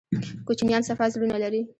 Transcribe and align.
کوچنیان 0.47 0.81
صفا 0.89 1.05
زړونه 1.13 1.37
لري 1.43 1.61